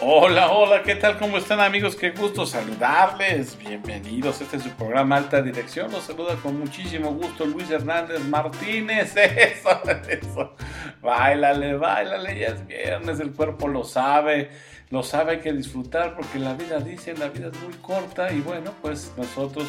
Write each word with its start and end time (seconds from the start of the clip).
Hola, 0.00 0.52
hola, 0.52 0.84
¿qué 0.84 0.94
tal? 0.94 1.18
¿Cómo 1.18 1.38
están 1.38 1.58
amigos? 1.58 1.96
Qué 1.96 2.10
gusto 2.10 2.46
saludarles. 2.46 3.58
Bienvenidos. 3.58 4.40
Este 4.40 4.58
es 4.58 4.62
su 4.62 4.70
programa 4.70 5.16
Alta 5.16 5.42
Dirección. 5.42 5.90
Los 5.90 6.04
saluda 6.04 6.36
con 6.36 6.56
muchísimo 6.56 7.12
gusto 7.14 7.44
Luis 7.44 7.68
Hernández 7.68 8.20
Martínez. 8.20 9.16
Eso, 9.16 9.82
eso. 10.08 10.54
Báilale, 11.02 11.74
báilale. 11.74 12.38
Ya 12.38 12.46
es 12.46 12.64
viernes, 12.64 13.18
el 13.18 13.32
cuerpo 13.32 13.66
lo 13.66 13.82
sabe. 13.82 14.50
Lo 14.90 15.02
sabe, 15.02 15.32
hay 15.32 15.40
que 15.40 15.52
disfrutar 15.52 16.14
porque 16.14 16.38
la 16.38 16.54
vida, 16.54 16.78
dice, 16.78 17.16
la 17.16 17.28
vida 17.28 17.48
es 17.48 17.60
muy 17.60 17.74
corta. 17.82 18.32
Y 18.32 18.40
bueno, 18.40 18.72
pues 18.80 19.12
nosotros 19.16 19.66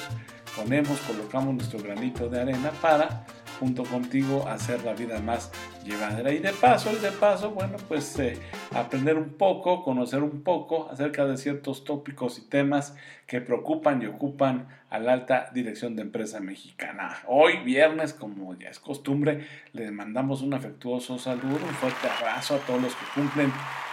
ponemos, 0.55 0.99
colocamos 0.99 1.55
nuestro 1.55 1.79
granito 1.79 2.29
de 2.29 2.41
arena 2.41 2.69
para 2.83 3.25
junto 3.59 3.83
contigo 3.83 4.47
hacer 4.47 4.83
la 4.83 4.93
vida 4.93 5.19
más 5.19 5.51
llevadera. 5.83 6.31
Y 6.31 6.39
de 6.39 6.53
paso, 6.53 6.91
y 6.91 6.97
de 6.97 7.11
paso, 7.11 7.51
bueno, 7.51 7.77
pues 7.87 8.17
eh, 8.19 8.37
aprender 8.73 9.17
un 9.17 9.33
poco, 9.33 9.83
conocer 9.83 10.23
un 10.23 10.41
poco 10.41 10.89
acerca 10.91 11.25
de 11.25 11.37
ciertos 11.37 11.83
tópicos 11.83 12.39
y 12.39 12.41
temas 12.41 12.95
que 13.27 13.41
preocupan 13.41 14.01
y 14.01 14.05
ocupan 14.05 14.67
a 14.89 14.99
la 14.99 15.13
alta 15.13 15.49
dirección 15.53 15.95
de 15.95 16.01
empresa 16.01 16.39
mexicana. 16.39 17.17
Hoy, 17.27 17.57
viernes, 17.57 18.13
como 18.13 18.57
ya 18.57 18.69
es 18.69 18.79
costumbre, 18.79 19.47
les 19.73 19.91
mandamos 19.91 20.41
un 20.41 20.53
afectuoso 20.53 21.19
saludo, 21.19 21.59
un 21.67 21.75
fuerte 21.75 22.07
abrazo 22.07 22.55
a 22.55 22.59
todos 22.59 22.81
los 22.81 22.95
que 22.95 23.05
cumplen 23.13 23.51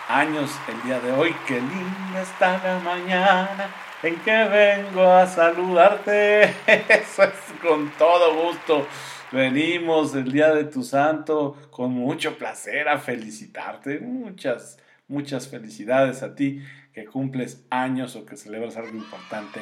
años 0.09 0.51
el 0.69 0.83
día 0.83 1.01
de 1.01 1.13
hoy. 1.13 1.35
Qué 1.47 1.61
linda 1.61 2.23
está 2.23 2.61
la 2.63 2.79
mañana 2.81 3.71
en 4.03 4.17
que 4.21 4.45
vengo 4.45 5.03
a 5.03 5.27
saludarte. 5.27 6.45
Eso 6.89 7.25
es 7.25 7.35
con 7.61 7.91
todo 7.99 8.35
gusto. 8.35 8.87
Venimos 9.37 10.15
el 10.15 10.33
día 10.33 10.55
de 10.55 10.65
tu 10.65 10.83
santo 10.83 11.59
con 11.71 11.93
mucho 11.93 12.39
placer 12.39 12.89
a 12.89 12.99
felicitarte. 12.99 14.01
Muchas, 14.01 14.79
muchas 15.09 15.47
felicidades 15.47 16.23
a 16.23 16.35
ti 16.35 16.63
que 16.95 17.05
cumples 17.05 17.63
años 17.69 18.17
o 18.17 18.25
que 18.25 18.39
celebras 18.39 18.79
algo 18.79 18.97
importante 18.97 19.61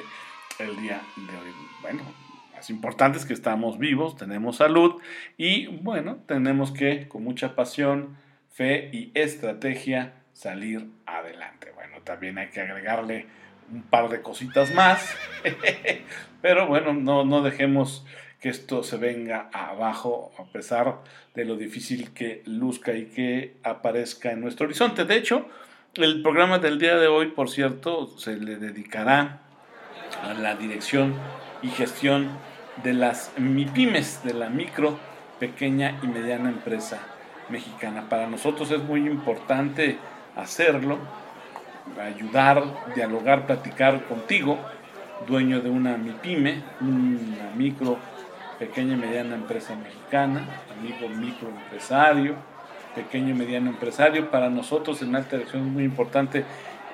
el 0.60 0.76
día 0.80 1.02
de 1.16 1.36
hoy. 1.36 1.52
Bueno, 1.82 2.02
más 2.54 2.70
importante 2.70 3.18
es 3.18 3.24
que 3.24 3.32
estamos 3.32 3.76
vivos, 3.76 4.16
tenemos 4.16 4.58
salud 4.58 5.02
y 5.36 5.66
bueno, 5.66 6.18
tenemos 6.28 6.70
que 6.70 7.08
con 7.08 7.24
mucha 7.24 7.56
pasión, 7.56 8.16
fe 8.50 8.90
y 8.92 9.10
estrategia 9.14 10.14
salir 10.34 10.88
adelante. 11.04 11.72
Bueno, 11.74 11.96
también 12.04 12.38
hay 12.38 12.50
que 12.50 12.60
agregarle 12.60 13.26
un 13.72 13.82
par 13.82 14.08
de 14.08 14.22
cositas 14.22 14.72
más, 14.72 15.04
pero 16.42 16.68
bueno, 16.68 16.94
no, 16.94 17.24
no 17.24 17.42
dejemos 17.42 18.06
que 18.44 18.50
esto 18.50 18.82
se 18.82 18.98
venga 18.98 19.48
abajo 19.54 20.30
a 20.38 20.44
pesar 20.44 20.98
de 21.34 21.46
lo 21.46 21.56
difícil 21.56 22.12
que 22.12 22.42
luzca 22.44 22.92
y 22.92 23.06
que 23.06 23.56
aparezca 23.62 24.32
en 24.32 24.42
nuestro 24.42 24.66
horizonte. 24.66 25.06
De 25.06 25.16
hecho, 25.16 25.46
el 25.94 26.20
programa 26.20 26.58
del 26.58 26.78
día 26.78 26.96
de 26.96 27.06
hoy, 27.06 27.28
por 27.28 27.48
cierto, 27.48 28.18
se 28.18 28.36
le 28.36 28.56
dedicará 28.56 29.40
a 30.22 30.34
la 30.34 30.56
dirección 30.56 31.14
y 31.62 31.68
gestión 31.68 32.28
de 32.82 32.92
las 32.92 33.32
MIPIMES, 33.38 34.24
de 34.24 34.34
la 34.34 34.50
micro, 34.50 34.98
pequeña 35.40 35.98
y 36.02 36.06
mediana 36.06 36.50
empresa 36.50 37.00
mexicana. 37.48 38.10
Para 38.10 38.26
nosotros 38.26 38.70
es 38.70 38.82
muy 38.82 39.06
importante 39.06 39.96
hacerlo, 40.36 40.98
ayudar, 41.98 42.62
dialogar, 42.94 43.46
platicar 43.46 44.04
contigo, 44.04 44.58
dueño 45.26 45.62
de 45.62 45.70
una 45.70 45.96
MIPIME, 45.96 46.62
una 46.82 47.50
micro 47.56 47.96
pequeña 48.58 48.94
y 48.94 48.96
mediana 48.96 49.34
empresa 49.34 49.74
mexicana, 49.76 50.46
amigo 50.78 51.08
microempresario, 51.08 52.36
pequeño 52.94 53.30
y 53.30 53.34
mediano 53.34 53.70
empresario. 53.70 54.30
Para 54.30 54.50
nosotros 54.50 55.02
en 55.02 55.14
alta 55.16 55.36
dirección 55.36 55.66
es 55.66 55.72
muy 55.72 55.84
importante 55.84 56.44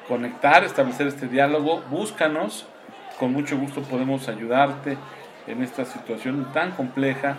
conectar, 0.08 0.64
establecer 0.64 1.06
este 1.06 1.28
diálogo. 1.28 1.82
Búscanos, 1.90 2.66
con 3.18 3.32
mucho 3.32 3.58
gusto 3.58 3.82
podemos 3.82 4.28
ayudarte 4.28 4.96
en 5.46 5.62
esta 5.62 5.84
situación 5.84 6.52
tan 6.52 6.72
compleja 6.72 7.36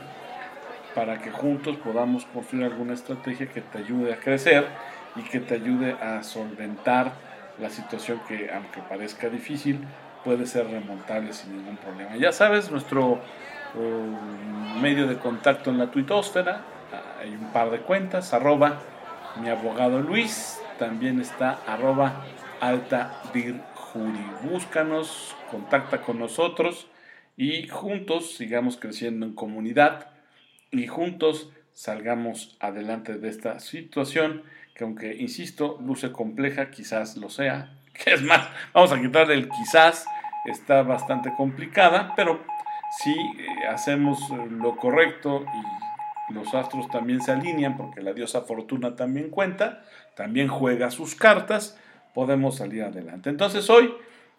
para 0.95 1.19
que 1.19 1.31
juntos 1.31 1.77
podamos 1.77 2.25
construir 2.25 2.65
alguna 2.65 2.93
estrategia 2.93 3.47
que 3.47 3.61
te 3.61 3.77
ayude 3.77 4.13
a 4.13 4.17
crecer 4.17 4.67
y 5.15 5.21
que 5.23 5.39
te 5.39 5.55
ayude 5.55 5.93
a 5.93 6.23
solventar 6.23 7.13
la 7.59 7.69
situación 7.69 8.21
que, 8.27 8.51
aunque 8.53 8.81
parezca 8.81 9.29
difícil, 9.29 9.79
puede 10.23 10.45
ser 10.45 10.67
remontable 10.67 11.33
sin 11.33 11.55
ningún 11.57 11.77
problema. 11.77 12.15
Ya 12.15 12.31
sabes, 12.31 12.71
nuestro 12.71 13.19
medio 14.81 15.07
de 15.07 15.17
contacto 15.17 15.69
en 15.69 15.77
la 15.77 15.91
tuitosfera, 15.91 16.61
hay 17.19 17.29
un 17.29 17.51
par 17.51 17.69
de 17.69 17.79
cuentas, 17.79 18.33
arroba 18.33 18.79
mi 19.41 19.49
abogado 19.49 19.99
Luis, 19.99 20.59
también 20.77 21.19
está 21.19 21.59
arroba 21.67 22.25
alta 22.59 23.21
Búscanos, 24.43 25.35
contacta 25.49 26.01
con 26.01 26.17
nosotros 26.17 26.87
y 27.35 27.67
juntos 27.67 28.35
sigamos 28.35 28.77
creciendo 28.77 29.25
en 29.25 29.33
comunidad 29.33 30.07
y 30.71 30.87
juntos 30.87 31.49
salgamos 31.73 32.55
adelante 32.61 33.17
de 33.17 33.27
esta 33.27 33.59
situación 33.59 34.43
que 34.75 34.85
aunque, 34.85 35.15
insisto, 35.15 35.77
luce 35.85 36.11
compleja, 36.11 36.71
quizás 36.71 37.17
lo 37.17 37.29
sea. 37.29 37.73
Es 38.05 38.21
más, 38.21 38.47
vamos 38.73 38.91
a 38.93 39.01
quitarle 39.01 39.33
el 39.33 39.49
quizás, 39.49 40.05
está 40.45 40.81
bastante 40.83 41.33
complicada, 41.35 42.13
pero 42.15 42.43
si 42.99 43.11
eh, 43.11 43.67
hacemos 43.69 44.19
eh, 44.31 44.47
lo 44.49 44.75
correcto 44.75 45.45
y 46.29 46.33
los 46.33 46.53
astros 46.53 46.89
también 46.89 47.21
se 47.21 47.31
alinean, 47.31 47.77
porque 47.77 48.01
la 48.01 48.13
diosa 48.13 48.41
Fortuna 48.41 48.95
también 48.95 49.29
cuenta, 49.29 49.83
también 50.15 50.47
juega 50.47 50.91
sus 50.91 51.15
cartas, 51.15 51.77
podemos 52.13 52.57
salir 52.57 52.83
adelante. 52.83 53.29
Entonces 53.29 53.69
hoy 53.69 53.93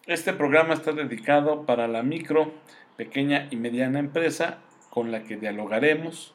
este 0.07 0.33
programa 0.33 0.75
está 0.75 0.93
dedicado 0.93 1.65
para 1.65 1.89
la 1.89 2.03
micro, 2.03 2.53
pequeña 2.97 3.49
y 3.51 3.57
mediana 3.57 3.99
empresa 3.99 4.59
con 4.91 5.11
la 5.11 5.23
que 5.23 5.37
dialogaremos 5.37 6.35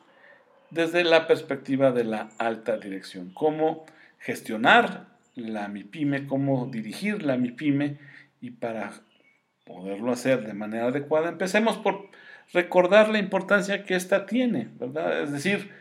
desde 0.70 1.04
la 1.04 1.28
perspectiva 1.28 1.92
de 1.92 2.04
la 2.04 2.30
alta 2.40 2.78
dirección. 2.78 3.32
Cómo 3.34 3.86
gestionar 4.20 5.06
la 5.36 5.68
MIPYME, 5.68 6.28
cómo 6.28 6.66
dirigir 6.66 7.24
la 7.24 7.38
MIPYME 7.38 7.98
y 8.42 8.52
para 8.52 8.94
poderlo 9.68 10.12
hacer 10.12 10.46
de 10.46 10.54
manera 10.54 10.88
adecuada, 10.88 11.30
empecemos 11.30 11.78
por 11.78 12.10
recordar 12.54 13.10
la 13.10 13.20
importancia 13.20 13.84
que 13.84 13.96
ésta 13.96 14.26
tiene, 14.26 14.70
¿verdad? 14.80 15.22
Es 15.22 15.32
decir, 15.32 15.72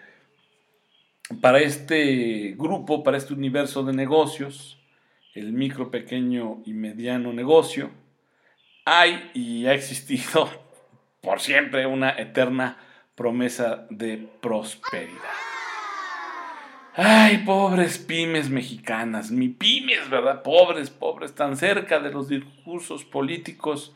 para 1.40 1.60
este 1.60 2.54
grupo, 2.58 3.02
para 3.02 3.16
este 3.16 3.34
universo 3.34 3.84
de 3.84 3.92
negocios, 3.92 4.78
el 5.34 5.52
micro, 5.52 5.90
pequeño 5.90 6.62
y 6.64 6.72
mediano 6.72 7.32
negocio, 7.32 7.90
hay 8.84 9.30
y 9.34 9.66
ha 9.66 9.74
existido 9.74 10.48
por 11.20 11.40
siempre 11.40 11.86
una 11.86 12.10
eterna 12.10 12.78
promesa 13.14 13.86
de 13.90 14.28
prosperidad. 14.40 15.55
Ay, 16.98 17.42
pobres 17.44 17.98
pymes 17.98 18.48
mexicanas, 18.48 19.30
mi 19.30 19.50
pymes, 19.50 20.08
¿verdad? 20.08 20.42
Pobres, 20.42 20.88
pobres, 20.88 21.34
tan 21.34 21.58
cerca 21.58 22.00
de 22.00 22.10
los 22.10 22.30
discursos 22.30 23.04
políticos 23.04 23.94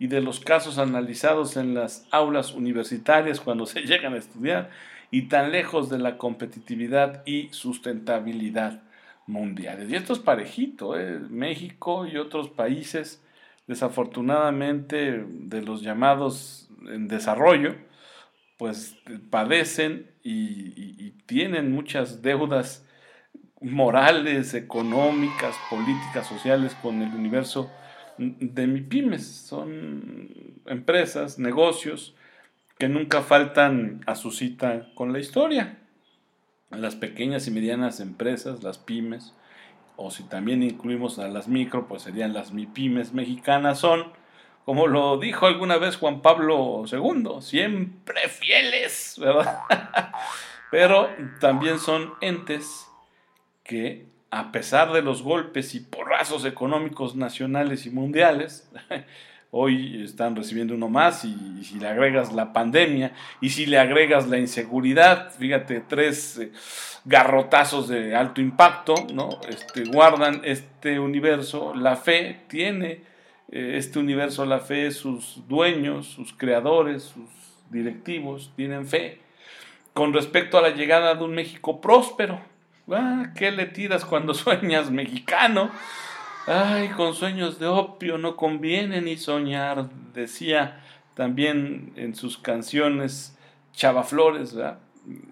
y 0.00 0.08
de 0.08 0.20
los 0.20 0.40
casos 0.40 0.78
analizados 0.78 1.56
en 1.56 1.72
las 1.72 2.04
aulas 2.10 2.52
universitarias 2.52 3.40
cuando 3.40 3.64
se 3.64 3.82
llegan 3.86 4.14
a 4.14 4.18
estudiar 4.18 4.70
y 5.12 5.28
tan 5.28 5.52
lejos 5.52 5.88
de 5.88 5.98
la 5.98 6.18
competitividad 6.18 7.22
y 7.26 7.48
sustentabilidad 7.52 8.82
mundiales. 9.28 9.88
Y 9.88 9.94
esto 9.94 10.12
es 10.12 10.18
parejito, 10.18 10.98
¿eh? 10.98 11.20
México 11.30 12.08
y 12.08 12.16
otros 12.16 12.48
países, 12.48 13.22
desafortunadamente, 13.68 15.24
de 15.28 15.62
los 15.62 15.82
llamados 15.82 16.68
en 16.88 17.06
desarrollo, 17.06 17.76
pues 18.58 18.96
padecen 19.30 20.11
y, 20.22 21.12
tienen 21.26 21.72
muchas 21.72 22.20
deudas 22.20 22.86
morales, 23.60 24.54
económicas, 24.54 25.56
políticas, 25.70 26.26
sociales 26.26 26.76
con 26.82 27.00
el 27.00 27.14
universo 27.14 27.70
de 28.18 28.66
MIPIMES. 28.66 29.26
Son 29.26 30.28
empresas, 30.66 31.38
negocios 31.38 32.14
que 32.78 32.88
nunca 32.88 33.22
faltan 33.22 34.02
a 34.06 34.14
su 34.14 34.30
cita 34.30 34.88
con 34.94 35.12
la 35.12 35.20
historia. 35.20 35.78
Las 36.70 36.96
pequeñas 36.96 37.46
y 37.46 37.50
medianas 37.50 38.00
empresas, 38.00 38.62
las 38.62 38.78
pymes, 38.78 39.34
o 39.96 40.10
si 40.10 40.24
también 40.24 40.62
incluimos 40.62 41.18
a 41.18 41.28
las 41.28 41.48
micro, 41.48 41.86
pues 41.86 42.02
serían 42.02 42.32
las 42.32 42.52
MIPIMES 42.52 43.12
mexicanas, 43.12 43.78
son 43.78 44.12
como 44.64 44.86
lo 44.86 45.18
dijo 45.18 45.46
alguna 45.46 45.76
vez 45.76 45.96
Juan 45.96 46.22
Pablo 46.22 46.84
II, 46.90 47.40
siempre 47.40 48.28
fieles, 48.28 49.16
¿verdad? 49.18 49.60
Pero 50.70 51.10
también 51.40 51.78
son 51.78 52.14
entes 52.20 52.86
que, 53.64 54.06
a 54.30 54.52
pesar 54.52 54.92
de 54.92 55.02
los 55.02 55.22
golpes 55.22 55.74
y 55.74 55.80
porrazos 55.80 56.44
económicos 56.44 57.14
nacionales 57.16 57.86
y 57.86 57.90
mundiales, 57.90 58.70
hoy 59.50 60.02
están 60.02 60.34
recibiendo 60.34 60.74
uno 60.74 60.88
más 60.88 61.24
y, 61.24 61.62
si 61.64 61.78
le 61.78 61.88
agregas 61.88 62.32
la 62.32 62.52
pandemia 62.52 63.12
y 63.40 63.50
si 63.50 63.66
le 63.66 63.78
agregas 63.78 64.28
la 64.28 64.38
inseguridad, 64.38 65.30
fíjate, 65.32 65.80
tres 65.80 66.38
eh, 66.38 66.52
garrotazos 67.04 67.88
de 67.88 68.14
alto 68.14 68.40
impacto, 68.40 68.94
¿no? 69.12 69.28
Este, 69.48 69.84
guardan 69.84 70.40
este 70.44 70.98
universo, 70.98 71.74
la 71.74 71.96
fe 71.96 72.40
tiene 72.48 73.11
este 73.52 73.98
universo, 73.98 74.44
la 74.44 74.60
fe, 74.60 74.90
sus 74.90 75.46
dueños, 75.46 76.06
sus 76.06 76.32
creadores, 76.32 77.02
sus 77.04 77.28
directivos 77.70 78.52
tienen 78.56 78.86
fe 78.86 79.20
con 79.92 80.12
respecto 80.12 80.58
a 80.58 80.62
la 80.62 80.70
llegada 80.70 81.14
de 81.14 81.24
un 81.24 81.34
México 81.34 81.80
próspero. 81.80 82.40
Ah, 82.90 83.32
¿Qué 83.36 83.50
le 83.50 83.66
tiras 83.66 84.04
cuando 84.04 84.34
sueñas 84.34 84.90
mexicano? 84.90 85.70
Ay, 86.46 86.88
con 86.88 87.14
sueños 87.14 87.58
de 87.58 87.66
opio 87.66 88.18
no 88.18 88.36
conviene 88.36 89.00
ni 89.00 89.16
soñar, 89.16 89.88
decía 90.12 90.82
también 91.14 91.92
en 91.94 92.14
sus 92.14 92.36
canciones 92.36 93.38
Chava 93.72 94.02
Flores, 94.02 94.54
¿verdad? 94.54 94.78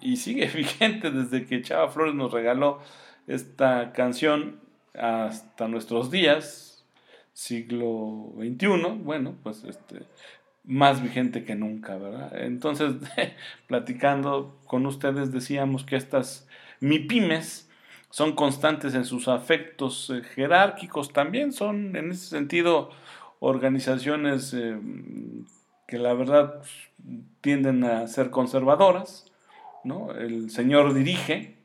y 0.00 0.17
sigue 0.17 0.46
vigente 0.55 1.11
desde 1.11 1.46
que 1.46 1.62
Chava 1.62 1.88
Flores 1.88 2.14
nos 2.14 2.32
regaló 2.32 2.81
esta 3.26 3.93
canción 3.93 4.61
hasta 4.94 5.69
nuestros 5.69 6.11
días, 6.11 6.69
siglo 7.40 8.34
XXI, 8.37 8.98
bueno, 9.02 9.34
pues 9.42 9.64
este, 9.64 10.02
más 10.64 11.02
vigente 11.02 11.42
que 11.42 11.54
nunca, 11.54 11.96
¿verdad? 11.96 12.38
Entonces, 12.38 12.96
platicando 13.66 14.58
con 14.66 14.84
ustedes, 14.84 15.32
decíamos 15.32 15.84
que 15.84 15.96
estas 15.96 16.46
MIPIMES 16.81 17.66
son 18.10 18.34
constantes 18.34 18.94
en 18.94 19.06
sus 19.06 19.26
afectos 19.26 20.10
eh, 20.10 20.22
jerárquicos, 20.34 21.14
también 21.14 21.54
son 21.54 21.96
en 21.96 22.10
ese 22.10 22.26
sentido 22.26 22.90
organizaciones 23.38 24.52
eh, 24.52 24.78
que 25.88 25.98
la 25.98 26.12
verdad 26.12 26.60
tienden 27.40 27.84
a 27.84 28.06
ser 28.06 28.28
conservadoras, 28.28 29.32
¿no? 29.82 30.12
El 30.12 30.50
señor 30.50 30.93
dirige, 30.93 31.56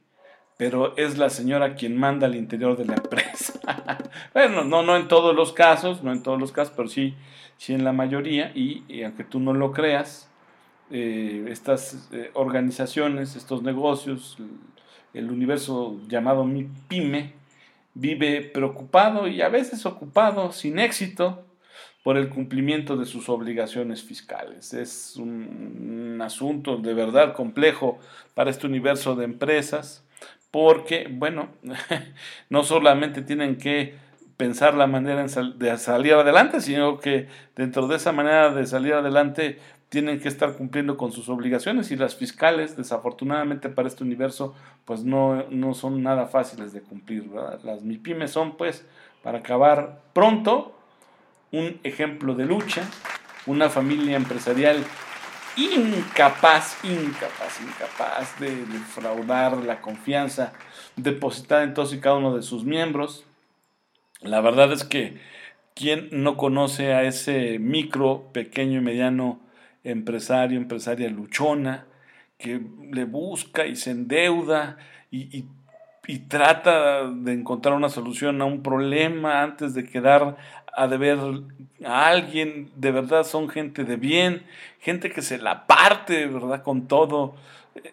pero 0.55 0.95
es 0.95 1.17
la 1.17 1.29
señora 1.29 1.75
quien 1.75 1.97
manda 1.97 2.27
al 2.27 2.35
interior 2.35 2.77
de 2.77 2.85
la 2.85 2.93
empresa. 3.03 3.59
Bueno, 4.35 4.65
no, 4.65 4.83
no 4.83 4.97
en 4.97 5.07
todos 5.07 5.33
los 5.33 5.53
casos, 5.53 6.03
no 6.03 6.11
en 6.11 6.21
todos 6.21 6.37
los 6.37 6.51
casos, 6.51 6.73
pero 6.75 6.89
sí, 6.89 7.15
sí 7.57 7.73
en 7.73 7.85
la 7.85 7.93
mayoría, 7.93 8.51
y, 8.53 9.01
aunque 9.03 9.23
tú 9.23 9.39
no 9.39 9.53
lo 9.53 9.71
creas, 9.71 10.29
eh, 10.91 11.45
estas 11.47 12.09
eh, 12.11 12.31
organizaciones, 12.33 13.37
estos 13.37 13.63
negocios, 13.63 14.37
el 15.13 15.31
universo 15.31 16.01
llamado 16.09 16.43
mi 16.43 16.67
pyme, 16.89 17.31
vive 17.93 18.41
preocupado 18.41 19.29
y 19.29 19.41
a 19.41 19.47
veces 19.47 19.85
ocupado, 19.85 20.51
sin 20.51 20.79
éxito, 20.79 21.45
por 22.03 22.17
el 22.17 22.27
cumplimiento 22.27 22.97
de 22.97 23.05
sus 23.05 23.29
obligaciones 23.29 24.03
fiscales. 24.03 24.73
Es 24.73 25.15
un, 25.15 26.19
asunto 26.21 26.75
de 26.75 26.93
verdad 26.93 27.33
complejo 27.33 27.99
para 28.33 28.49
este 28.49 28.67
universo 28.67 29.15
de 29.15 29.23
empresas 29.23 30.03
porque, 30.51 31.07
bueno, 31.09 31.49
no 32.49 32.63
solamente 32.63 33.21
tienen 33.21 33.57
que 33.57 33.95
pensar 34.37 34.73
la 34.73 34.87
manera 34.87 35.23
de 35.23 35.77
salir 35.77 36.13
adelante, 36.13 36.61
sino 36.61 36.99
que 36.99 37.27
dentro 37.55 37.87
de 37.87 37.95
esa 37.95 38.11
manera 38.11 38.53
de 38.53 38.65
salir 38.65 38.93
adelante 38.93 39.59
tienen 39.89 40.19
que 40.19 40.27
estar 40.27 40.53
cumpliendo 40.53 40.97
con 40.97 41.11
sus 41.11 41.29
obligaciones 41.29 41.91
y 41.91 41.95
las 41.95 42.15
fiscales, 42.15 42.75
desafortunadamente 42.75 43.69
para 43.69 43.87
este 43.87 44.03
universo, 44.03 44.53
pues 44.83 45.03
no, 45.03 45.43
no 45.49 45.73
son 45.73 46.03
nada 46.03 46.27
fáciles 46.27 46.73
de 46.73 46.81
cumplir. 46.81 47.29
Las 47.63 47.83
MIPIMES 47.83 48.31
son, 48.31 48.57
pues, 48.57 48.85
para 49.23 49.39
acabar 49.39 50.01
pronto, 50.13 50.77
un 51.51 51.79
ejemplo 51.83 52.35
de 52.35 52.45
lucha, 52.45 52.83
una 53.45 53.69
familia 53.69 54.17
empresarial 54.17 54.83
incapaz, 55.55 56.77
incapaz, 56.83 57.61
incapaz 57.61 58.39
de 58.39 58.65
defraudar 58.65 59.57
la 59.57 59.81
confianza 59.81 60.53
depositada 60.97 61.63
en 61.63 61.73
todos 61.73 61.93
y 61.93 61.99
cada 61.99 62.17
uno 62.17 62.35
de 62.35 62.41
sus 62.41 62.65
miembros. 62.65 63.23
La 64.25 64.41
verdad 64.41 64.71
es 64.71 64.83
que 64.83 65.17
quien 65.73 66.09
no 66.11 66.37
conoce 66.37 66.93
a 66.93 67.03
ese 67.03 67.59
micro, 67.59 68.29
pequeño 68.33 68.79
y 68.79 68.83
mediano 68.83 69.39
empresario, 69.83 70.57
empresaria 70.57 71.09
luchona, 71.09 71.85
que 72.37 72.61
le 72.91 73.05
busca 73.05 73.65
y 73.65 73.75
se 73.75 73.91
endeuda 73.91 74.77
y, 75.11 75.45
y 76.07 76.19
trata 76.19 77.07
de 77.09 77.33
encontrar 77.33 77.75
una 77.75 77.89
solución 77.89 78.41
a 78.41 78.45
un 78.45 78.61
problema 78.61 79.41
antes 79.41 79.73
de 79.73 79.85
quedar 79.85 80.37
a 80.75 80.87
deber 80.87 81.17
a 81.85 82.07
alguien, 82.07 82.69
de 82.75 82.91
verdad 82.91 83.23
son 83.23 83.49
gente 83.49 83.85
de 83.85 83.95
bien, 83.95 84.43
gente 84.79 85.09
que 85.09 85.21
se 85.21 85.37
la 85.37 85.65
parte, 85.67 86.27
¿verdad? 86.27 86.63
Con 86.63 86.87
todo 86.87 87.35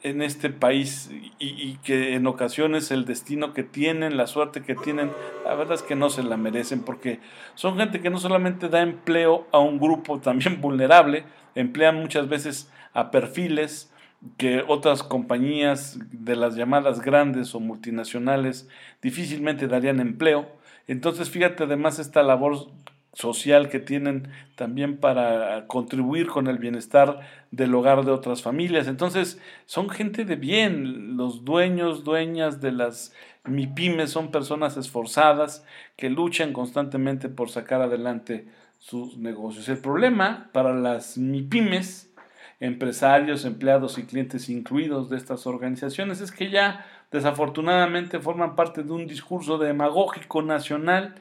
en 0.03 0.23
este 0.23 0.49
país 0.51 1.11
y, 1.39 1.77
que 1.79 2.15
en 2.15 2.27
ocasiones 2.27 2.91
el 2.91 3.05
destino 3.05 3.53
que 3.53 3.65
tienen, 3.65 4.17
la 4.17 4.29
suerte 4.29 4.63
que 4.63 4.77
tienen, 4.77 5.11
la 5.45 5.55
verdad 5.55 5.75
es 5.75 5.83
que 5.83 5.97
no 5.97 6.09
se 6.09 6.23
la 6.23 6.37
merecen 6.37 6.83
porque 6.83 7.19
son 7.55 7.77
gente 7.77 8.01
que 8.01 8.11
no 8.11 8.19
solamente 8.19 8.69
da 8.69 8.83
empleo 8.83 9.47
a 9.51 9.59
un 9.59 9.79
grupo 9.79 10.21
también 10.21 10.61
vulnerable, 10.61 11.25
emplean 11.55 11.97
muchas 11.97 12.29
veces 12.29 12.71
a 12.95 13.11
perfiles 13.11 13.93
que 14.37 14.63
otras 14.69 15.03
compañías 15.03 15.99
de 16.13 16.37
las 16.37 16.55
llamadas 16.55 17.01
grandes 17.01 17.55
o 17.57 17.61
multinacionales 17.61 18.69
difícilmente 19.03 19.67
darían 19.67 19.99
empleo. 19.99 20.49
Entonces, 20.87 21.29
fíjate 21.29 21.65
además 21.65 21.99
esta 21.99 22.23
labor 22.23 22.69
social 23.13 23.69
que 23.69 23.79
tienen 23.79 24.29
también 24.57 24.97
para 24.97 25.67
contribuir 25.67 26.29
con 26.29 26.47
el 26.47 26.59
bienestar 26.59 27.21
del 27.51 27.75
hogar 27.75 28.05
de 28.05 28.11
otras 28.11 28.43
familias. 28.43 28.89
Entonces, 28.89 29.41
son 29.67 29.91
gente 29.91 30.25
de 30.25 30.37
bien, 30.37 31.17
los 31.17 31.45
dueños, 31.45 32.05
dueñas 32.05 32.61
de 32.61 32.73
las 32.73 33.13
MIPIMES 33.45 34.11
son 34.11 34.31
personas 34.31 34.77
esforzadas 34.77 35.65
que 35.97 36.09
luchan 36.09 36.53
constantemente 36.53 37.29
por 37.29 37.51
sacar 37.51 37.83
adelante 37.83 38.47
sus 38.79 39.19
negocios. 39.19 39.69
El 39.69 39.79
problema 39.79 40.49
para 40.53 40.73
las 40.73 41.19
MIPIMES, 41.19 42.15
empresarios, 42.61 43.45
empleados 43.45 43.99
y 43.99 44.05
clientes 44.05 44.49
incluidos 44.49 45.11
de 45.11 45.17
estas 45.17 45.47
organizaciones, 45.47 46.21
es 46.21 46.31
que 46.31 46.51
ya 46.51 46.87
desafortunadamente 47.11 48.21
forman 48.21 48.57
parte 48.57 48.83
de 48.85 48.93
un 48.93 49.07
discurso 49.07 49.59
demagógico 49.59 50.41
nacional 50.41 51.17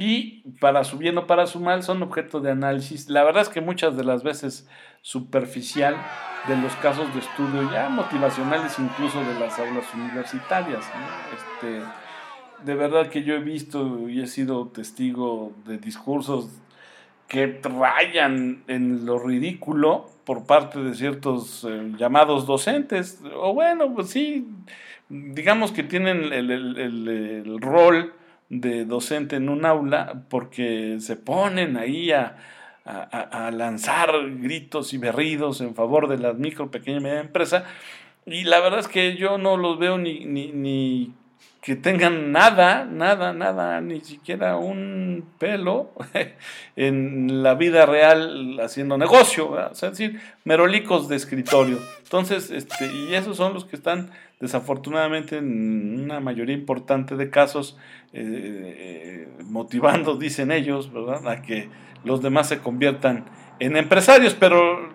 y 0.00 0.44
para 0.60 0.84
su 0.84 0.96
bien 0.96 1.18
o 1.18 1.26
para 1.26 1.46
su 1.46 1.58
mal 1.58 1.82
son 1.82 2.02
objeto 2.04 2.40
de 2.40 2.52
análisis. 2.52 3.08
La 3.08 3.24
verdad 3.24 3.42
es 3.42 3.48
que 3.48 3.60
muchas 3.60 3.96
de 3.96 4.04
las 4.04 4.22
veces 4.22 4.68
superficial 5.02 5.96
de 6.46 6.56
los 6.56 6.72
casos 6.76 7.12
de 7.12 7.20
estudio 7.20 7.68
ya 7.72 7.88
motivacionales 7.88 8.78
incluso 8.78 9.18
de 9.24 9.40
las 9.40 9.58
aulas 9.58 9.92
universitarias. 9.92 10.84
Este, 11.36 11.82
de 12.64 12.74
verdad 12.76 13.08
que 13.08 13.24
yo 13.24 13.34
he 13.34 13.40
visto 13.40 14.08
y 14.08 14.22
he 14.22 14.28
sido 14.28 14.68
testigo 14.68 15.52
de 15.66 15.78
discursos 15.78 16.48
que 17.26 17.60
rayan 17.62 18.62
en 18.68 19.04
lo 19.04 19.18
ridículo 19.18 20.08
por 20.24 20.46
parte 20.46 20.78
de 20.80 20.94
ciertos 20.94 21.66
eh, 21.68 21.92
llamados 21.98 22.46
docentes, 22.46 23.20
o 23.34 23.52
bueno, 23.52 23.94
pues 23.94 24.10
sí, 24.10 24.46
digamos 25.08 25.72
que 25.72 25.82
tienen 25.82 26.32
el, 26.32 27.60
rol 27.60 28.12
de 28.48 28.84
docente 28.84 29.36
en 29.36 29.48
un 29.48 29.64
aula 29.64 30.22
porque 30.28 30.98
se 31.00 31.16
ponen 31.16 31.76
ahí 31.76 32.12
a, 32.12 32.36
lanzar 33.52 34.10
gritos 34.40 34.94
y 34.94 34.98
berridos 34.98 35.60
en 35.60 35.74
favor 35.74 36.08
de 36.08 36.16
la 36.16 36.32
micro, 36.32 36.70
pequeña 36.70 36.96
y 36.96 37.00
media 37.02 37.20
empresa. 37.20 37.64
Y 38.24 38.44
la 38.44 38.60
verdad 38.60 38.80
es 38.80 38.88
que 38.88 39.14
yo 39.16 39.36
no 39.36 39.58
los 39.58 39.78
veo 39.78 39.98
ni, 39.98 40.24
ni, 40.24 41.12
que 41.60 41.76
tengan 41.76 42.32
nada, 42.32 42.86
nada, 42.86 43.34
nada, 43.34 43.82
ni 43.82 44.00
siquiera 44.00 44.56
un 44.56 45.28
pelo 45.38 45.92
en 46.76 47.42
la 47.42 47.54
vida 47.54 47.84
real 47.84 48.58
haciendo 48.60 48.96
negocio, 48.96 49.70
es 49.70 49.80
decir, 49.80 50.20
merolicos 50.44 51.08
de 51.08 51.16
escritorio. 51.16 51.78
Entonces, 52.04 52.50
este, 52.50 52.86
y 52.86 53.14
esos 53.14 53.36
son 53.36 53.52
los 53.52 53.66
que 53.66 53.76
están 53.76 54.10
desafortunadamente 54.40 55.38
en 55.38 56.00
una 56.04 56.20
mayoría 56.20 56.54
importante 56.54 57.16
de 57.16 57.30
casos, 57.30 57.76
eh, 58.12 58.22
eh, 58.22 59.28
motivando, 59.44 60.16
dicen 60.16 60.52
ellos, 60.52 60.92
¿verdad? 60.92 61.26
a 61.28 61.42
que 61.42 61.68
los 62.04 62.22
demás 62.22 62.48
se 62.48 62.58
conviertan 62.58 63.24
en 63.58 63.76
empresarios, 63.76 64.34
pero 64.34 64.92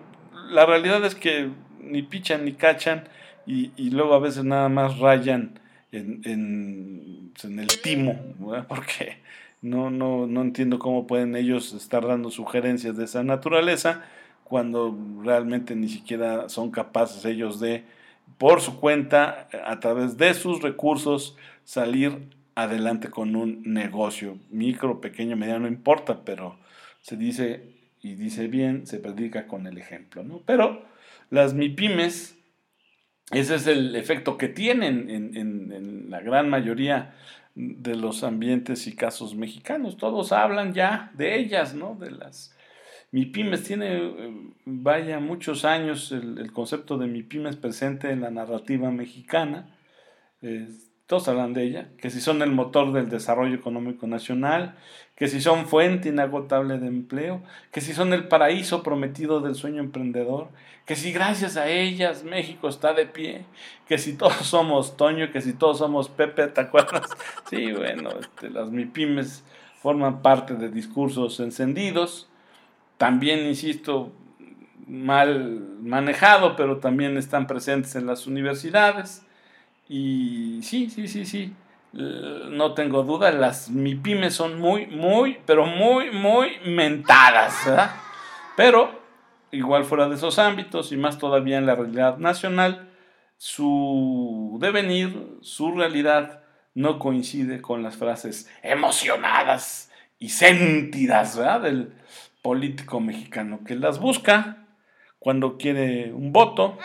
la 0.50 0.64
realidad 0.66 1.04
es 1.04 1.14
que 1.14 1.50
ni 1.80 2.02
pichan 2.02 2.44
ni 2.44 2.52
cachan 2.54 3.04
y, 3.46 3.90
luego 3.90 4.14
a 4.14 4.18
veces 4.18 4.44
nada 4.44 4.70
más 4.70 4.98
rayan 4.98 5.60
en, 5.92 6.22
en, 6.24 7.58
el 7.58 7.68
timo, 7.82 8.18
porque 8.68 9.18
no, 9.60 9.90
no, 9.90 10.26
no 10.26 10.40
entiendo 10.40 10.78
cómo 10.78 11.06
pueden 11.06 11.36
ellos 11.36 11.74
estar 11.74 12.06
dando 12.06 12.30
sugerencias 12.30 12.96
de 12.96 13.04
esa 13.04 13.22
naturaleza 13.22 14.02
cuando 14.44 14.96
realmente 15.22 15.76
ni 15.76 15.88
siquiera 15.88 16.48
son 16.48 16.70
capaces 16.70 17.24
ellos 17.24 17.60
de 17.60 17.84
por 18.38 18.60
su 18.60 18.80
cuenta, 18.80 19.48
a 19.64 19.80
través 19.80 20.16
de 20.16 20.34
sus 20.34 20.62
recursos, 20.62 21.36
salir 21.64 22.28
adelante 22.54 23.10
con 23.10 23.36
un 23.36 23.62
negocio, 23.64 24.38
micro, 24.50 25.00
pequeño, 25.00 25.36
mediano, 25.36 25.60
no 25.60 25.68
importa, 25.68 26.24
pero 26.24 26.58
se 27.00 27.16
dice 27.16 27.74
y 28.00 28.14
dice 28.14 28.48
bien, 28.48 28.86
se 28.86 28.98
predica 28.98 29.46
con 29.46 29.66
el 29.66 29.78
ejemplo, 29.78 30.22
¿no? 30.22 30.42
Pero 30.44 30.84
las 31.30 31.54
MIPIMES, 31.54 32.38
ese 33.30 33.54
es 33.54 33.66
el 33.66 33.96
efecto 33.96 34.36
que 34.36 34.48
tienen 34.48 35.10
en, 35.10 35.36
en 35.36 36.10
la 36.10 36.20
gran 36.20 36.50
mayoría 36.50 37.14
de 37.54 37.96
los 37.96 38.24
ambientes 38.24 38.86
y 38.86 38.94
casos 38.94 39.34
mexicanos. 39.34 39.96
Todos 39.96 40.32
hablan 40.32 40.74
ya 40.74 41.10
de 41.14 41.38
ellas, 41.38 41.74
¿no? 41.74 41.94
De 41.94 42.10
las 42.10 42.53
MIPIMES 43.14 43.62
tiene, 43.62 43.96
eh, 43.96 44.32
vaya, 44.64 45.20
muchos 45.20 45.64
años 45.64 46.10
el, 46.10 46.50
concepto 46.50 46.98
de 46.98 47.06
MIPIMES 47.06 47.54
presente 47.54 48.10
en 48.10 48.20
la 48.20 48.30
narrativa 48.30 48.90
mexicana. 48.90 49.70
todos 51.06 51.28
hablan 51.28 51.54
de 51.54 51.62
ella, 51.62 51.88
que 51.98 52.10
si 52.10 52.20
son 52.20 52.42
el 52.42 52.50
motor 52.50 52.92
del 52.92 53.08
desarrollo 53.08 53.54
económico 53.54 54.08
nacional, 54.08 54.74
que 55.14 55.28
si 55.28 55.40
son 55.40 55.68
fuente 55.68 56.08
inagotable 56.08 56.78
de 56.78 56.88
empleo, 56.88 57.40
que 57.70 57.80
si 57.80 57.92
son 57.92 58.12
el 58.12 58.26
paraíso 58.26 58.82
prometido 58.82 59.40
del 59.40 59.54
sueño 59.54 59.80
emprendedor, 59.80 60.48
que 60.84 60.96
si 60.96 61.12
gracias 61.12 61.56
a 61.56 61.68
ellas 61.68 62.24
México 62.24 62.68
está 62.68 62.94
de 62.94 63.06
pie, 63.06 63.46
que 63.86 63.98
si 63.98 64.14
todos 64.14 64.34
somos 64.54 64.96
Toño, 64.96 65.30
que 65.30 65.40
si 65.40 65.52
todos 65.52 65.78
somos 65.78 66.08
Pepe, 66.08 66.48
¿te 66.48 66.62
acuerdas? 66.62 67.08
Sí, 67.48 67.70
bueno, 67.70 68.10
este, 68.18 68.50
las 68.50 68.72
MIPIMES 68.72 69.44
forman 69.80 70.20
parte 70.20 70.54
de 70.54 70.68
discursos 70.68 71.38
encendidos 71.38 72.28
también, 72.98 73.40
insisto, 73.46 74.12
mal 74.86 75.60
manejado, 75.80 76.56
pero 76.56 76.78
también 76.78 77.16
están 77.16 77.46
presentes 77.46 77.94
en 77.96 78.06
las 78.06 78.26
universidades. 78.26 79.24
Y 79.88 80.60
sí, 80.62 80.88
sí, 80.90 81.08
sí, 81.08 81.26
sí, 81.26 81.52
no 81.92 82.74
tengo 82.74 83.02
duda, 83.02 83.30
las 83.30 83.70
MIPIMES 83.70 84.34
son 84.34 84.60
muy, 84.60 84.86
muy, 84.86 85.38
pero 85.46 85.66
muy, 85.66 86.10
muy 86.10 86.58
mentadas, 86.64 87.54
Pero, 88.56 89.02
igual 89.50 89.84
fuera 89.84 90.08
de 90.08 90.16
esos 90.16 90.38
ámbitos 90.38 90.92
y 90.92 90.96
más 90.96 91.18
todavía 91.18 91.58
en 91.58 91.66
la 91.66 91.74
realidad 91.74 92.18
nacional, 92.18 92.90
su 93.36 94.56
devenir, 94.60 95.38
su 95.42 95.72
realidad, 95.72 96.42
no 96.74 96.98
coincide 96.98 97.60
con 97.60 97.84
las 97.84 97.96
frases 97.96 98.50
emocionadas 98.62 99.92
y 100.18 100.30
sentidas 100.30 101.36
¿verdad? 101.36 101.60
Del, 101.60 101.92
político 102.44 103.00
mexicano 103.00 103.60
que 103.66 103.74
las 103.74 103.98
busca 103.98 104.58
cuando 105.18 105.56
quiere 105.56 106.12
un 106.12 106.30
voto, 106.30 106.76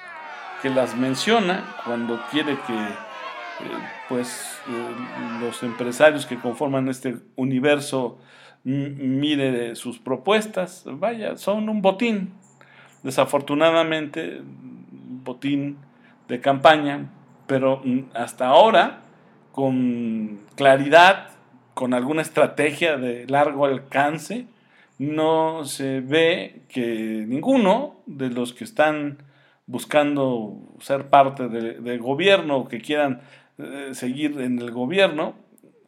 que 0.62 0.70
las 0.70 0.96
menciona 0.96 1.76
cuando 1.84 2.18
quiere 2.32 2.58
que 2.66 2.74
eh, 2.74 3.78
pues 4.08 4.58
eh, 4.70 5.42
los 5.42 5.62
empresarios 5.62 6.26
que 6.26 6.40
conforman 6.40 6.88
este 6.88 7.18
universo 7.36 8.20
mire 8.64 9.76
sus 9.76 10.00
propuestas, 10.00 10.86
vaya, 10.86 11.36
son 11.36 11.68
un 11.68 11.82
botín. 11.82 12.34
Desafortunadamente, 13.04 14.40
un 14.40 15.22
botín 15.26 15.78
de 16.30 16.40
campaña, 16.40 17.10
pero 17.48 17.82
mm, 17.84 18.12
hasta 18.14 18.48
ahora, 18.48 19.02
con 19.52 20.40
claridad, 20.56 21.32
con 21.74 21.94
alguna 21.94 22.22
estrategia 22.22 22.98
de 22.98 23.26
largo 23.28 23.66
alcance, 23.66 24.48
no 25.00 25.64
se 25.64 26.02
ve 26.02 26.64
que 26.68 27.26
ninguno 27.28 28.02
de 28.06 28.30
los 28.30 28.54
que 28.54 28.66
están 28.66 29.24
buscando 29.66 30.58
ser 30.80 31.08
parte 31.08 31.48
del 31.48 32.00
gobierno 32.00 32.58
o 32.58 32.68
que 32.68 32.82
quieran 32.82 33.22
eh, 33.58 33.92
seguir 33.94 34.40
en 34.42 34.60
el 34.60 34.72
gobierno, 34.72 35.36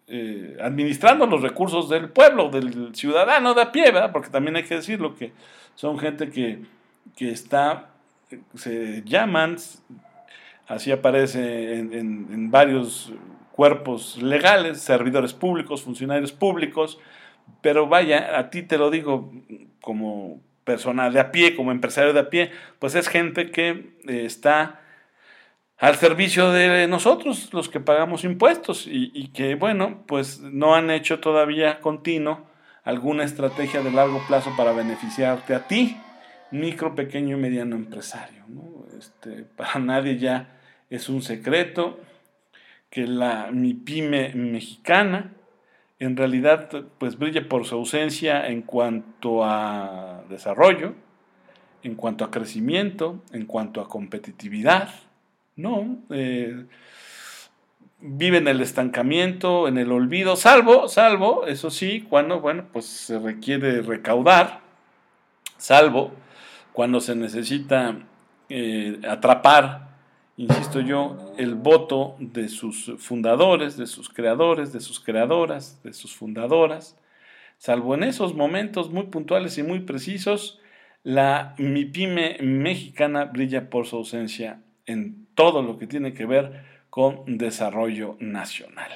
eh, 0.08 0.58
administrando 0.62 1.26
los 1.26 1.42
recursos 1.42 1.90
del 1.90 2.10
pueblo, 2.10 2.50
del 2.50 2.96
ciudadano 2.96 3.54
de 3.54 3.62
a 3.62 4.12
porque 4.14 4.30
también 4.30 4.56
hay 4.56 4.64
que 4.64 4.76
decirlo 4.76 5.16
que 5.16 5.34
son 5.76 6.00
gente 6.00 6.30
que, 6.30 6.62
que 7.16 7.32
está, 7.32 7.90
se 8.56 9.04
llaman, 9.04 9.58
así 10.68 10.92
aparece 10.92 11.80
en, 11.80 11.94
en 11.94 12.52
varios 12.52 13.12
cuerpos 13.52 14.22
legales, 14.22 14.80
servidores 14.80 15.34
públicos, 15.34 15.82
funcionarios 15.82 16.32
públicos, 16.32 16.98
pero 17.62 17.88
vaya, 17.88 18.38
a 18.40 18.50
ti 18.50 18.64
te 18.64 18.78
lo 18.78 18.90
digo 18.90 19.32
como 19.82 20.42
persona 20.64 21.10
de 21.10 21.20
a 21.20 21.32
pie, 21.32 21.56
como 21.56 21.72
empresario 21.72 22.14
de 22.14 22.20
a 22.20 22.30
pie, 22.30 22.52
pues 22.80 22.96
es 22.96 23.08
gente 23.08 23.52
que 23.52 23.96
eh, 24.08 24.26
está 24.26 24.80
al 25.78 25.96
servicio 25.96 26.52
de 26.52 26.88
nosotros, 26.88 27.52
los 27.54 27.68
que 27.68 27.80
pagamos 27.80 28.24
impuestos, 28.24 28.86
y, 28.88 29.30
que, 29.30 29.56
bueno, 29.56 30.04
pues 30.06 30.40
no 30.40 30.76
han 30.76 30.92
hecho 30.92 31.20
todavía 31.20 31.80
continuo 31.80 32.46
alguna 32.84 33.24
estrategia 33.24 33.82
de 33.82 33.92
largo 33.92 34.22
plazo 34.28 34.54
para 34.56 34.74
beneficiarte 34.74 35.56
a 35.56 35.68
ti, 35.68 35.98
micro, 36.52 36.94
pequeño 36.94 37.36
y 37.36 37.40
mediano 37.40 37.76
empresario. 37.76 38.46
Este, 38.96 39.44
para 39.58 39.80
nadie 39.80 40.20
ya 40.20 40.60
es 40.92 41.10
un 41.10 41.24
secreto 41.24 42.00
que 42.92 43.08
la 43.08 43.50
mi 43.52 43.74
pyme 43.74 44.34
mexicana, 44.36 45.32
en 46.02 46.18
realidad 46.18 46.68
pues 46.98 47.20
brilla 47.20 47.48
por 47.48 47.66
su 47.66 47.76
ausencia 47.76 48.48
en 48.48 48.64
cuanto 48.64 49.46
a 49.46 50.24
desarrollo, 50.30 50.96
en 51.84 51.94
cuanto 51.94 52.26
a 52.26 52.32
crecimiento, 52.32 53.22
en 53.32 53.46
cuanto 53.46 53.82
a 53.82 53.88
competitividad, 53.88 54.90
¿no? 55.56 56.00
Eh, 56.10 56.66
vive 58.00 58.40
en 58.40 58.48
el 58.48 58.62
estancamiento, 58.62 59.68
en 59.68 59.78
el 59.78 59.92
olvido, 59.92 60.36
salvo, 60.36 60.88
salvo, 60.88 61.46
eso 61.46 61.70
sí, 61.70 62.08
cuando, 62.10 62.42
bueno, 62.42 62.66
pues 62.74 62.86
se 62.86 63.20
requiere 63.20 63.84
recaudar, 63.84 64.62
salvo 65.58 66.14
cuando 66.74 67.00
se 67.00 67.16
necesita 67.16 67.96
eh, 68.50 69.00
atrapar 69.08 69.91
insisto 70.42 70.82
yo, 70.82 71.34
el 71.38 71.54
voto 71.54 72.16
de 72.18 72.50
sus 72.50 72.94
fundadores, 72.98 73.78
de 73.78 73.86
sus 73.86 74.10
creadores, 74.10 74.74
de 74.74 74.80
sus 74.80 75.00
creadoras, 75.00 75.80
de 75.84 75.94
sus 75.94 76.16
fundadoras. 76.16 76.98
Salvo 77.60 77.94
en 77.94 78.04
esos 78.04 78.34
momentos 78.34 78.90
muy 78.90 79.04
puntuales 79.04 79.60
y 79.60 79.64
muy 79.64 79.82
precisos, 79.82 80.60
la 81.04 81.54
MIPYME 81.60 82.38
mexicana 82.42 83.26
brilla 83.26 83.70
por 83.70 83.86
su 83.86 83.98
ausencia 83.98 84.62
en 84.88 85.28
todo 85.36 85.62
lo 85.62 85.78
que 85.78 85.86
tiene 85.86 86.16
que 86.16 86.26
ver 86.26 86.64
con 86.90 87.38
desarrollo 87.38 88.18
nacional. 88.20 88.92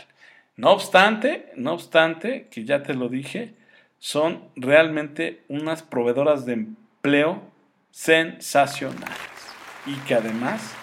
No 0.56 0.72
obstante, 0.72 1.52
no 1.58 1.74
obstante, 1.74 2.48
que 2.50 2.66
ya 2.66 2.82
te 2.82 2.96
lo 2.96 3.08
dije, 3.08 3.54
son 4.00 4.46
realmente 4.56 5.44
unas 5.48 5.84
proveedoras 5.84 6.48
de 6.48 6.54
empleo 6.54 7.44
sensacionales 7.92 9.16
y 9.86 9.94
que 10.08 10.16
además 10.16 10.76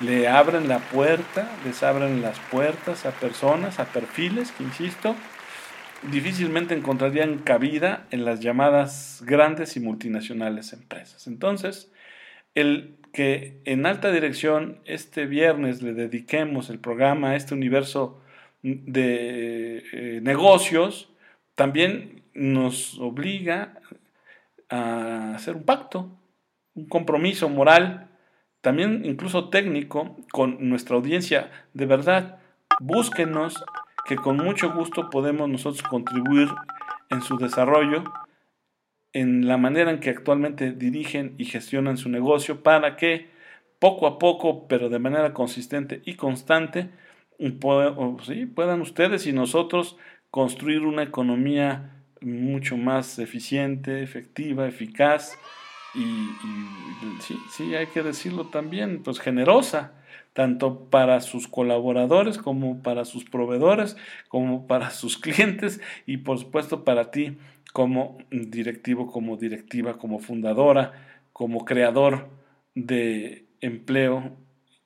le 0.00 0.28
abren 0.28 0.68
la 0.68 0.78
puerta, 0.78 1.50
les 1.64 1.82
abren 1.82 2.22
las 2.22 2.38
puertas 2.50 3.04
a 3.06 3.10
personas, 3.12 3.80
a 3.80 3.86
perfiles 3.86 4.52
que, 4.52 4.62
insisto, 4.62 5.16
difícilmente 6.10 6.74
encontrarían 6.74 7.38
cabida 7.38 8.06
en 8.10 8.24
las 8.24 8.40
llamadas 8.40 9.22
grandes 9.26 9.76
y 9.76 9.80
multinacionales 9.80 10.72
empresas. 10.72 11.26
Entonces, 11.26 11.90
el 12.54 12.96
que 13.12 13.60
en 13.64 13.86
alta 13.86 14.12
dirección 14.12 14.80
este 14.84 15.26
viernes 15.26 15.82
le 15.82 15.94
dediquemos 15.94 16.70
el 16.70 16.78
programa 16.78 17.30
a 17.30 17.36
este 17.36 17.54
universo 17.54 18.20
de 18.62 19.84
eh, 19.92 20.20
negocios, 20.22 21.10
también 21.54 22.22
nos 22.34 22.98
obliga 22.98 23.80
a 24.68 25.34
hacer 25.34 25.56
un 25.56 25.64
pacto, 25.64 26.10
un 26.74 26.86
compromiso 26.88 27.48
moral 27.48 28.07
también 28.68 29.06
incluso 29.06 29.48
técnico, 29.48 30.14
con 30.30 30.68
nuestra 30.68 30.96
audiencia. 30.96 31.50
De 31.72 31.86
verdad, 31.86 32.38
búsquenos, 32.80 33.64
que 34.06 34.16
con 34.16 34.36
mucho 34.36 34.74
gusto 34.74 35.08
podemos 35.08 35.48
nosotros 35.48 35.82
contribuir 35.82 36.48
en 37.08 37.22
su 37.22 37.38
desarrollo, 37.38 38.04
en 39.14 39.48
la 39.48 39.56
manera 39.56 39.90
en 39.90 40.00
que 40.00 40.10
actualmente 40.10 40.72
dirigen 40.72 41.34
y 41.38 41.46
gestionan 41.46 41.96
su 41.96 42.10
negocio, 42.10 42.62
para 42.62 42.96
que 42.96 43.30
poco 43.78 44.06
a 44.06 44.18
poco, 44.18 44.68
pero 44.68 44.90
de 44.90 44.98
manera 44.98 45.32
consistente 45.32 46.02
y 46.04 46.16
constante, 46.16 46.90
puedan 47.58 48.82
ustedes 48.82 49.26
y 49.26 49.32
nosotros 49.32 49.96
construir 50.30 50.82
una 50.82 51.04
economía 51.04 52.04
mucho 52.20 52.76
más 52.76 53.18
eficiente, 53.18 54.02
efectiva, 54.02 54.68
eficaz, 54.68 55.38
y, 55.98 57.20
sí, 57.20 57.38
sí, 57.50 57.74
hay 57.74 57.88
que 57.88 58.02
decirlo 58.02 58.46
también, 58.46 59.02
pues 59.02 59.18
generosa, 59.18 59.92
tanto 60.32 60.84
para 60.84 61.20
sus 61.20 61.48
colaboradores 61.48 62.38
como 62.38 62.82
para 62.82 63.04
sus 63.04 63.24
proveedores, 63.24 63.96
como 64.28 64.66
para 64.66 64.90
sus 64.92 65.18
clientes 65.18 65.80
y 66.06 66.18
por 66.18 66.38
supuesto 66.38 66.84
para 66.84 67.10
ti 67.10 67.38
como 67.72 68.18
directivo, 68.30 69.10
como 69.10 69.36
directiva, 69.36 69.98
como 69.98 70.20
fundadora, 70.20 70.92
como 71.32 71.64
creador 71.64 72.28
de 72.74 73.44
empleo 73.60 74.36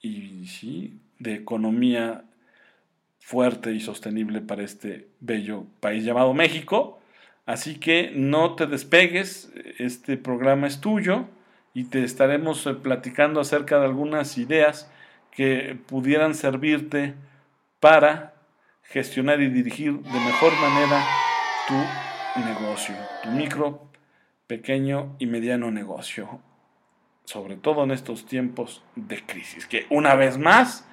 y 0.00 0.46
sí, 0.46 0.98
de 1.18 1.34
economía 1.34 2.24
fuerte 3.18 3.72
y 3.72 3.80
sostenible 3.80 4.40
para 4.40 4.62
este 4.62 5.08
bello 5.20 5.66
país 5.80 6.04
llamado 6.04 6.34
México, 6.34 6.98
Así 7.44 7.78
que 7.78 8.12
no 8.14 8.54
te 8.54 8.66
despegues, 8.66 9.52
este 9.78 10.16
programa 10.16 10.66
es 10.66 10.80
tuyo 10.80 11.26
y 11.74 11.84
te 11.84 12.04
estaremos 12.04 12.66
eh, 12.66 12.74
platicando 12.74 13.40
acerca 13.40 13.78
de 13.78 13.86
algunas 13.86 14.38
ideas 14.38 14.90
que 15.32 15.76
pudieran 15.86 16.34
servirte 16.34 17.14
para 17.80 18.34
gestionar 18.82 19.40
y 19.40 19.48
dirigir 19.48 19.98
de 19.98 20.20
mejor 20.20 20.52
manera 20.60 21.04
tu 21.66 22.40
negocio, 22.40 22.94
tu 23.22 23.30
micro, 23.30 23.88
pequeño 24.46 25.16
y 25.18 25.26
mediano 25.26 25.70
negocio, 25.70 26.40
sobre 27.24 27.56
todo 27.56 27.84
en 27.84 27.90
estos 27.90 28.26
tiempos 28.26 28.82
de 28.96 29.24
crisis, 29.24 29.66
que 29.66 29.86
una 29.88 30.14
vez 30.14 30.36
más, 30.38 30.86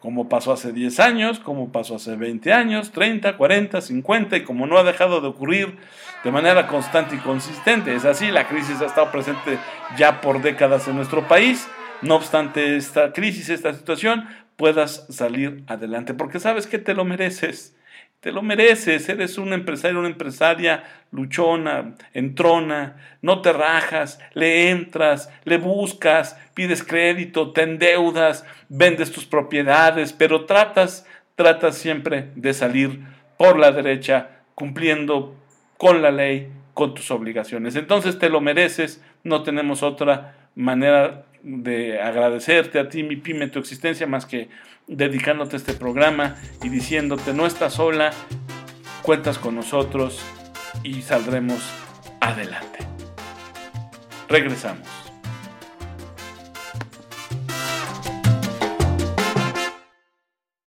como 0.00 0.28
pasó 0.28 0.52
hace 0.52 0.72
10 0.72 1.00
años, 1.00 1.40
como 1.40 1.72
pasó 1.72 1.96
hace 1.96 2.16
20 2.16 2.52
años, 2.52 2.92
30, 2.92 3.36
40, 3.36 3.80
50, 3.80 4.36
y 4.36 4.44
como 4.44 4.66
no 4.66 4.78
ha 4.78 4.84
dejado 4.84 5.20
de 5.20 5.28
ocurrir 5.28 5.76
de 6.22 6.30
manera 6.30 6.66
constante 6.68 7.16
y 7.16 7.18
consistente, 7.18 7.94
es 7.94 8.04
así, 8.04 8.30
la 8.30 8.48
crisis 8.48 8.80
ha 8.80 8.86
estado 8.86 9.10
presente 9.10 9.58
ya 9.96 10.20
por 10.20 10.40
décadas 10.40 10.86
en 10.88 10.96
nuestro 10.96 11.26
país, 11.26 11.68
no 12.02 12.16
obstante 12.16 12.76
esta 12.76 13.12
crisis, 13.12 13.48
esta 13.48 13.74
situación, 13.74 14.28
puedas 14.56 15.06
salir 15.08 15.64
adelante, 15.66 16.14
porque 16.14 16.40
sabes 16.40 16.66
que 16.66 16.78
te 16.78 16.94
lo 16.94 17.04
mereces. 17.04 17.74
Te 18.20 18.32
lo 18.32 18.42
mereces, 18.42 19.08
eres 19.08 19.38
un 19.38 19.52
empresario, 19.52 20.00
una 20.00 20.08
empresaria 20.08 20.82
luchona, 21.12 21.94
entrona, 22.12 22.96
no 23.22 23.42
te 23.42 23.52
rajas, 23.52 24.18
le 24.34 24.70
entras, 24.70 25.30
le 25.44 25.56
buscas, 25.58 26.36
pides 26.52 26.82
crédito, 26.82 27.52
te 27.52 27.62
endeudas, 27.62 28.44
vendes 28.68 29.12
tus 29.12 29.24
propiedades, 29.24 30.12
pero 30.12 30.46
tratas, 30.46 31.06
tratas 31.36 31.78
siempre 31.78 32.30
de 32.34 32.54
salir 32.54 33.04
por 33.36 33.56
la 33.56 33.70
derecha, 33.70 34.42
cumpliendo 34.56 35.36
con 35.76 36.02
la 36.02 36.10
ley, 36.10 36.50
con 36.74 36.94
tus 36.94 37.12
obligaciones. 37.12 37.76
Entonces 37.76 38.18
te 38.18 38.30
lo 38.30 38.40
mereces, 38.40 39.00
no 39.22 39.44
tenemos 39.44 39.84
otra 39.84 40.34
manera 40.56 41.24
de 41.42 42.00
agradecerte 42.00 42.78
a 42.78 42.88
ti, 42.88 43.02
mi 43.02 43.16
pyme, 43.16 43.48
tu 43.48 43.58
existencia, 43.58 44.06
más 44.06 44.26
que 44.26 44.48
dedicándote 44.86 45.56
este 45.56 45.74
programa 45.74 46.36
y 46.62 46.68
diciéndote 46.68 47.34
no 47.34 47.46
estás 47.46 47.74
sola, 47.74 48.10
cuentas 49.02 49.38
con 49.38 49.54
nosotros 49.54 50.20
y 50.82 51.02
saldremos 51.02 51.60
adelante. 52.20 52.78
Regresamos. 54.28 55.07